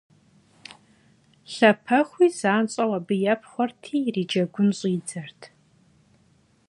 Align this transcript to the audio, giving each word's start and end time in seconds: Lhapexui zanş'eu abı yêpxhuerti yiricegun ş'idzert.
Lhapexui 1.53 2.29
zanş'eu 2.39 2.91
abı 2.99 3.15
yêpxhuerti 3.23 3.95
yiricegun 4.03 4.69
ş'idzert. 4.77 5.39